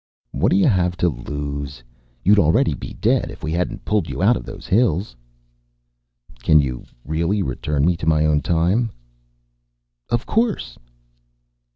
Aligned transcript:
"What 0.31 0.49
do 0.49 0.55
you 0.57 0.65
have 0.67 0.97
to 0.97 1.09
lose? 1.09 1.83
You'd 2.23 2.39
already 2.39 2.73
be 2.73 2.93
dead, 2.93 3.29
if 3.29 3.43
we 3.43 3.51
hadn't 3.51 3.85
pulled 3.85 4.09
you 4.09 4.19
out 4.23 4.35
of 4.35 4.45
those 4.47 4.65
hills." 4.65 5.15
"Can 6.41 6.59
you 6.59 6.85
really 7.05 7.43
return 7.43 7.85
me 7.85 7.95
to 7.97 8.07
my 8.07 8.25
own 8.25 8.41
time?" 8.41 8.89
"Of 10.09 10.25
course!" 10.25 10.75